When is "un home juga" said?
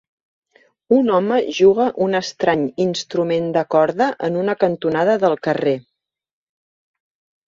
0.99-1.83